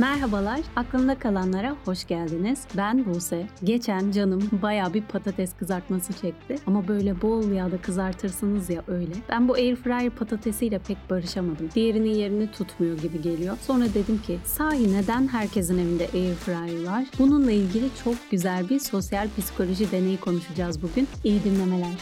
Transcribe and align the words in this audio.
Merhabalar, 0.00 0.60
aklımda 0.76 1.18
kalanlara 1.18 1.76
hoş 1.84 2.06
geldiniz. 2.06 2.64
Ben 2.76 3.06
Buse. 3.06 3.46
Geçen 3.64 4.10
canım 4.10 4.50
baya 4.62 4.94
bir 4.94 5.02
patates 5.02 5.52
kızartması 5.58 6.12
çekti. 6.12 6.56
Ama 6.66 6.88
böyle 6.88 7.22
bol 7.22 7.50
yağda 7.50 7.80
kızartırsınız 7.82 8.70
ya 8.70 8.82
öyle. 8.88 9.12
Ben 9.28 9.48
bu 9.48 9.54
air 9.54 9.76
fryer 9.76 10.10
patatesiyle 10.10 10.78
pek 10.78 10.96
barışamadım. 11.10 11.70
Diğerinin 11.74 12.14
yerini 12.14 12.50
tutmuyor 12.50 12.98
gibi 12.98 13.22
geliyor. 13.22 13.56
Sonra 13.66 13.84
dedim 13.94 14.18
ki 14.26 14.38
sahi 14.44 14.92
neden 14.92 15.28
herkesin 15.28 15.78
evinde 15.78 16.08
air 16.14 16.34
fryer 16.34 16.86
var? 16.86 17.04
Bununla 17.18 17.52
ilgili 17.52 17.84
çok 18.04 18.14
güzel 18.30 18.68
bir 18.68 18.78
sosyal 18.78 19.28
psikoloji 19.38 19.90
deneyi 19.92 20.16
konuşacağız 20.16 20.82
bugün. 20.82 21.08
İyi 21.24 21.44
dinlemeler. 21.44 21.94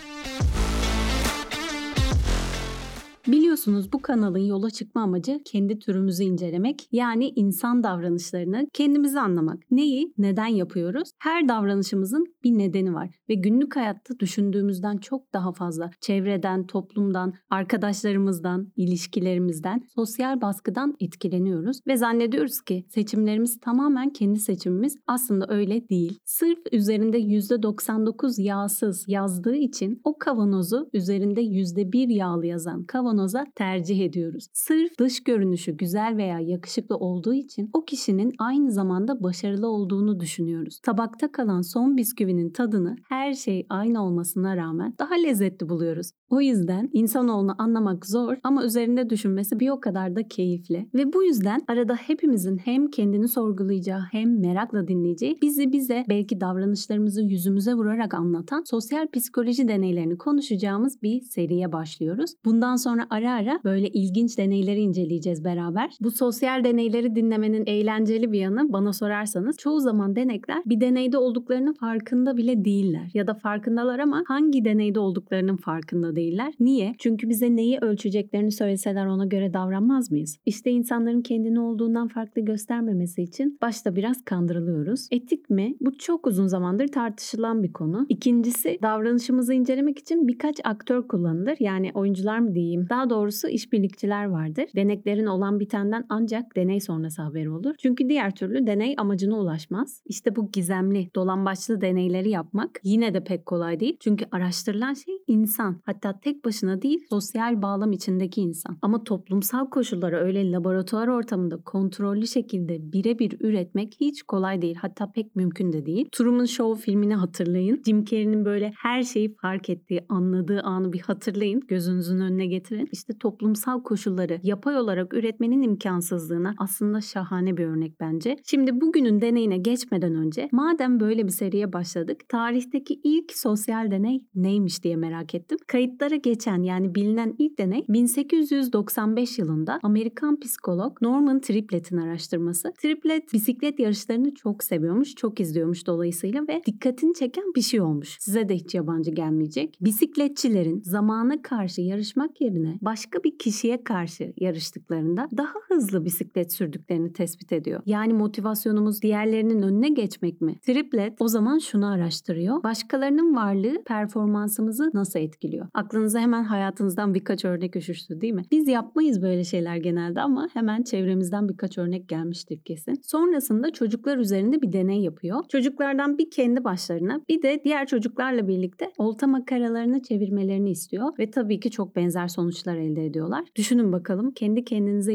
Biliyorsunuz 3.28 3.92
bu 3.92 4.02
kanalın 4.02 4.38
yola 4.38 4.70
çıkma 4.70 5.02
amacı 5.02 5.40
kendi 5.44 5.78
türümüzü 5.78 6.24
incelemek. 6.24 6.88
Yani 6.92 7.32
insan 7.36 7.82
davranışlarını 7.82 8.66
kendimizi 8.72 9.20
anlamak. 9.20 9.58
Neyi, 9.70 10.12
neden 10.18 10.46
yapıyoruz? 10.46 11.10
Her 11.18 11.48
davranışımızın 11.48 12.24
bir 12.44 12.58
nedeni 12.58 12.94
var. 12.94 13.10
Ve 13.28 13.34
günlük 13.34 13.76
hayatta 13.76 14.18
düşündüğümüzden 14.18 14.96
çok 14.96 15.32
daha 15.32 15.52
fazla 15.52 15.90
çevreden, 16.00 16.66
toplumdan, 16.66 17.34
arkadaşlarımızdan, 17.50 18.72
ilişkilerimizden, 18.76 19.82
sosyal 19.94 20.40
baskıdan 20.40 20.94
etkileniyoruz. 21.00 21.80
Ve 21.86 21.96
zannediyoruz 21.96 22.60
ki 22.60 22.84
seçimlerimiz 22.88 23.60
tamamen 23.60 24.10
kendi 24.10 24.38
seçimimiz. 24.38 24.96
Aslında 25.06 25.46
öyle 25.48 25.88
değil. 25.88 26.18
Sırf 26.24 26.58
üzerinde 26.72 27.18
%99 27.18 28.42
yağsız 28.42 29.04
yazdığı 29.08 29.56
için 29.56 30.00
o 30.04 30.18
kavanozu 30.18 30.90
üzerinde 30.92 31.42
%1 31.42 32.12
yağlı 32.12 32.46
yazan 32.46 32.84
kavanoz 32.84 33.17
kavanoza 33.18 33.44
tercih 33.54 34.00
ediyoruz. 34.00 34.46
Sırf 34.52 34.98
dış 34.98 35.24
görünüşü 35.24 35.76
güzel 35.76 36.16
veya 36.16 36.40
yakışıklı 36.40 36.96
olduğu 36.96 37.34
için 37.34 37.70
o 37.72 37.84
kişinin 37.84 38.32
aynı 38.38 38.72
zamanda 38.72 39.22
başarılı 39.22 39.68
olduğunu 39.68 40.20
düşünüyoruz. 40.20 40.80
Tabakta 40.82 41.32
kalan 41.32 41.60
son 41.60 41.96
bisküvinin 41.96 42.50
tadını 42.50 42.96
her 43.08 43.32
şey 43.32 43.66
aynı 43.68 44.04
olmasına 44.04 44.56
rağmen 44.56 44.94
daha 44.98 45.14
lezzetli 45.14 45.68
buluyoruz. 45.68 46.10
O 46.30 46.40
yüzden 46.40 46.90
insanoğlunu 46.92 47.54
anlamak 47.58 48.06
zor 48.06 48.36
ama 48.44 48.64
üzerinde 48.64 49.10
düşünmesi 49.10 49.60
bir 49.60 49.68
o 49.70 49.80
kadar 49.80 50.16
da 50.16 50.28
keyifli. 50.28 50.88
Ve 50.94 51.12
bu 51.12 51.24
yüzden 51.24 51.60
arada 51.68 51.94
hepimizin 51.94 52.58
hem 52.58 52.90
kendini 52.90 53.28
sorgulayacağı 53.28 54.02
hem 54.12 54.40
merakla 54.40 54.88
dinleyeceği 54.88 55.38
bizi 55.42 55.72
bize 55.72 56.04
belki 56.08 56.40
davranışlarımızı 56.40 57.22
yüzümüze 57.22 57.74
vurarak 57.74 58.14
anlatan 58.14 58.62
sosyal 58.70 59.06
psikoloji 59.14 59.68
deneylerini 59.68 60.18
konuşacağımız 60.18 61.02
bir 61.02 61.20
seriye 61.20 61.72
başlıyoruz. 61.72 62.34
Bundan 62.44 62.76
sonra 62.76 63.06
ara 63.10 63.32
ara 63.32 63.60
böyle 63.64 63.88
ilginç 63.88 64.38
deneyleri 64.38 64.80
inceleyeceğiz 64.80 65.44
beraber. 65.44 65.90
Bu 66.00 66.10
sosyal 66.10 66.64
deneyleri 66.64 67.14
dinlemenin 67.14 67.66
eğlenceli 67.66 68.32
bir 68.32 68.38
yanı 68.38 68.72
bana 68.72 68.92
sorarsanız 68.92 69.56
çoğu 69.56 69.80
zaman 69.80 70.16
denekler 70.16 70.62
bir 70.66 70.80
deneyde 70.80 71.18
olduklarının 71.18 71.72
farkında 71.72 72.36
bile 72.36 72.64
değiller. 72.64 73.10
Ya 73.14 73.26
da 73.26 73.34
farkındalar 73.34 73.98
ama 73.98 74.22
hangi 74.28 74.64
deneyde 74.64 75.00
olduklarının 75.00 75.56
farkında 75.56 76.16
değiller. 76.16 76.52
Niye? 76.60 76.94
Çünkü 76.98 77.28
bize 77.28 77.56
neyi 77.56 77.78
ölçeceklerini 77.78 78.52
söyleseler 78.52 79.06
ona 79.06 79.26
göre 79.26 79.54
davranmaz 79.54 80.10
mıyız? 80.10 80.38
İşte 80.46 80.70
insanların 80.70 81.22
kendini 81.22 81.60
olduğundan 81.60 82.08
farklı 82.08 82.42
göstermemesi 82.42 83.22
için 83.22 83.58
başta 83.62 83.96
biraz 83.96 84.24
kandırılıyoruz. 84.24 85.08
Etik 85.10 85.50
mi? 85.50 85.74
Bu 85.80 85.98
çok 85.98 86.26
uzun 86.26 86.46
zamandır 86.46 86.88
tartışılan 86.88 87.62
bir 87.62 87.72
konu. 87.72 88.06
İkincisi 88.08 88.78
davranışımızı 88.82 89.54
incelemek 89.54 89.98
için 89.98 90.28
birkaç 90.28 90.60
aktör 90.64 91.08
kullanılır. 91.08 91.56
Yani 91.60 91.90
oyuncular 91.94 92.38
mı 92.38 92.54
diyeyim? 92.54 92.86
Daha 92.98 93.10
doğrusu 93.10 93.48
işbirlikçiler 93.48 94.24
vardır. 94.24 94.64
Deneklerin 94.76 95.26
olan 95.26 95.60
bitenden 95.60 96.04
ancak 96.08 96.56
deney 96.56 96.80
sonrası 96.80 97.22
haberi 97.22 97.50
olur. 97.50 97.74
Çünkü 97.78 98.08
diğer 98.08 98.34
türlü 98.34 98.66
deney 98.66 98.94
amacına 98.98 99.38
ulaşmaz. 99.38 100.02
İşte 100.06 100.36
bu 100.36 100.50
gizemli, 100.50 101.10
dolambaçlı 101.14 101.80
deneyleri 101.80 102.30
yapmak 102.30 102.80
yine 102.84 103.14
de 103.14 103.24
pek 103.24 103.46
kolay 103.46 103.80
değil. 103.80 103.96
Çünkü 104.00 104.24
araştırılan 104.32 104.94
şey 104.94 105.14
insan. 105.26 105.80
Hatta 105.86 106.20
tek 106.20 106.44
başına 106.44 106.82
değil, 106.82 107.00
sosyal 107.10 107.62
bağlam 107.62 107.92
içindeki 107.92 108.40
insan. 108.40 108.78
Ama 108.82 109.04
toplumsal 109.04 109.70
koşulları 109.70 110.16
öyle 110.16 110.52
laboratuvar 110.52 111.08
ortamında 111.08 111.56
kontrollü 111.56 112.26
şekilde 112.26 112.92
birebir 112.92 113.36
üretmek 113.40 113.96
hiç 114.00 114.22
kolay 114.22 114.62
değil. 114.62 114.76
Hatta 114.80 115.12
pek 115.12 115.36
mümkün 115.36 115.72
de 115.72 115.86
değil. 115.86 116.08
Truman 116.12 116.44
Show 116.44 116.82
filmini 116.82 117.14
hatırlayın. 117.14 117.82
Jim 117.86 118.04
Carrey'nin 118.04 118.44
böyle 118.44 118.72
her 118.82 119.02
şeyi 119.02 119.34
fark 119.34 119.70
ettiği, 119.70 120.04
anladığı 120.08 120.60
anı 120.60 120.92
bir 120.92 121.00
hatırlayın. 121.00 121.60
Gözünüzün 121.68 122.20
önüne 122.20 122.46
getirin 122.46 122.77
işte 122.92 123.18
toplumsal 123.18 123.82
koşulları 123.82 124.40
yapay 124.42 124.76
olarak 124.76 125.14
üretmenin 125.14 125.62
imkansızlığına 125.62 126.54
aslında 126.58 127.00
şahane 127.00 127.56
bir 127.56 127.64
örnek 127.64 128.00
bence. 128.00 128.36
Şimdi 128.44 128.80
bugünün 128.80 129.20
deneyine 129.20 129.58
geçmeden 129.58 130.14
önce 130.14 130.48
madem 130.52 131.00
böyle 131.00 131.26
bir 131.26 131.32
seriye 131.32 131.72
başladık 131.72 132.28
tarihteki 132.28 133.00
ilk 133.04 133.32
sosyal 133.32 133.90
deney 133.90 134.24
neymiş 134.34 134.84
diye 134.84 134.96
merak 134.96 135.34
ettim. 135.34 135.58
Kayıtlara 135.66 136.16
geçen 136.16 136.62
yani 136.62 136.94
bilinen 136.94 137.34
ilk 137.38 137.58
deney 137.58 137.84
1895 137.88 139.38
yılında 139.38 139.78
Amerikan 139.82 140.40
psikolog 140.40 141.02
Norman 141.02 141.40
Triplett'in 141.40 141.96
araştırması. 141.96 142.72
Triplet 142.82 143.32
bisiklet 143.32 143.80
yarışlarını 143.80 144.34
çok 144.34 144.64
seviyormuş, 144.64 145.14
çok 145.14 145.40
izliyormuş 145.40 145.86
dolayısıyla 145.86 146.42
ve 146.48 146.62
dikkatini 146.66 147.14
çeken 147.14 147.44
bir 147.56 147.62
şey 147.62 147.80
olmuş. 147.80 148.16
Size 148.20 148.48
de 148.48 148.54
hiç 148.54 148.74
yabancı 148.74 149.10
gelmeyecek. 149.10 149.78
Bisikletçilerin 149.80 150.80
zamana 150.84 151.42
karşı 151.42 151.80
yarışmak 151.80 152.40
yerine 152.40 152.67
başka 152.82 153.24
bir 153.24 153.38
kişiye 153.38 153.84
karşı 153.84 154.32
yarıştıklarında 154.36 155.28
daha 155.36 155.67
hızlı 155.78 156.04
bisiklet 156.04 156.52
sürdüklerini 156.52 157.12
tespit 157.12 157.52
ediyor. 157.52 157.80
Yani 157.86 158.12
motivasyonumuz 158.12 159.02
diğerlerinin 159.02 159.62
önüne 159.62 159.88
geçmek 159.88 160.40
mi? 160.40 160.58
Triplet 160.62 161.14
o 161.20 161.28
zaman 161.28 161.58
şunu 161.58 161.86
araştırıyor. 161.86 162.62
Başkalarının 162.62 163.36
varlığı 163.36 163.82
performansımızı 163.86 164.90
nasıl 164.94 165.20
etkiliyor? 165.20 165.66
Aklınıza 165.74 166.20
hemen 166.20 166.44
hayatınızdan 166.44 167.14
birkaç 167.14 167.44
örnek 167.44 167.76
üşüştü 167.76 168.20
değil 168.20 168.32
mi? 168.32 168.42
Biz 168.50 168.68
yapmayız 168.68 169.22
böyle 169.22 169.44
şeyler 169.44 169.76
genelde 169.76 170.20
ama 170.20 170.48
hemen 170.52 170.82
çevremizden 170.82 171.48
birkaç 171.48 171.78
örnek 171.78 172.08
gelmiştir 172.08 172.60
kesin. 172.64 172.94
Sonrasında 173.02 173.70
çocuklar 173.72 174.18
üzerinde 174.18 174.62
bir 174.62 174.72
deney 174.72 175.00
yapıyor. 175.00 175.44
Çocuklardan 175.48 176.18
bir 176.18 176.30
kendi 176.30 176.64
başlarına 176.64 177.20
bir 177.28 177.42
de 177.42 177.60
diğer 177.64 177.86
çocuklarla 177.86 178.48
birlikte 178.48 178.92
olta 178.98 179.26
makaralarını 179.26 180.02
çevirmelerini 180.02 180.70
istiyor 180.70 181.12
ve 181.18 181.30
tabii 181.30 181.60
ki 181.60 181.70
çok 181.70 181.96
benzer 181.96 182.28
sonuçlar 182.28 182.76
elde 182.76 183.06
ediyorlar. 183.06 183.44
Düşünün 183.56 183.92
bakalım 183.92 184.30
kendi 184.30 184.64
kendinize 184.64 185.14